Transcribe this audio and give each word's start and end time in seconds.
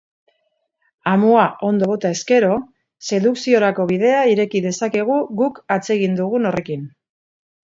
Amua 1.09 1.43
ondo 1.67 1.89
bota 1.91 2.11
ezkero, 2.17 2.49
sedukziorako 3.09 3.85
bidea 3.93 4.25
ireki 4.33 4.63
dezakegu 4.67 5.19
guk 5.43 5.61
atsegin 5.77 6.19
dugun 6.23 6.51
horrekin. 6.53 6.91